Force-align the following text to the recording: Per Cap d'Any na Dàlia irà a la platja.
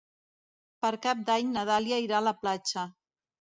Per 0.85 0.91
Cap 1.03 1.21
d'Any 1.27 1.53
na 1.59 1.67
Dàlia 1.71 2.01
irà 2.07 2.19
a 2.23 2.25
la 2.31 2.35
platja. 2.43 2.89